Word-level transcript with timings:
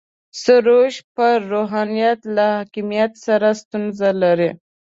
سروش 0.41 0.95
پر 1.15 1.37
روحانیت 1.53 2.19
له 2.35 2.45
حاکمیت 2.57 3.11
سره 3.25 3.49
ستونزه 3.61 4.09
لري. 4.21 4.51